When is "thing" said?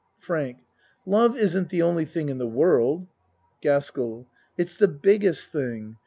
2.05-2.29, 5.51-5.97